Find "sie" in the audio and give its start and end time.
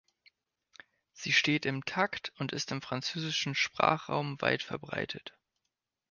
1.13-1.31